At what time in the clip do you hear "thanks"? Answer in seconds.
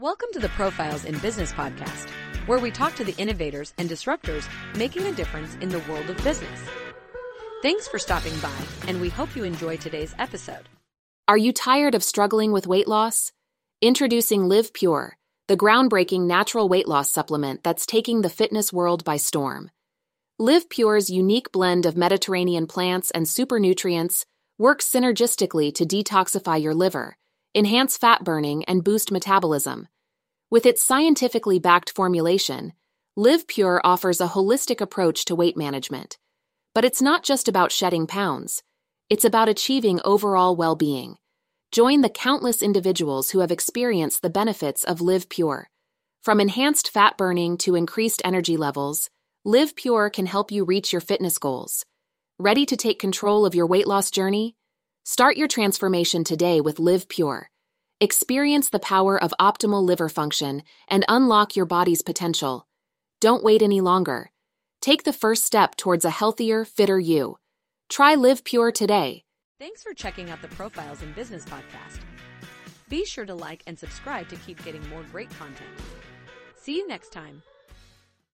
7.62-7.88, 69.58-69.82